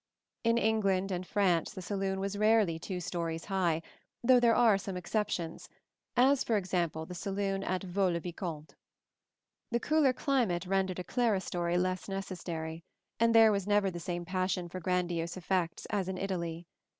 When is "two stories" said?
2.79-3.45